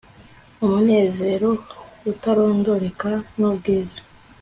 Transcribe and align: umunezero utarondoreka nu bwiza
umunezero 0.63 1.49
utarondoreka 2.11 3.09
nu 3.37 3.49
bwiza 3.57 3.99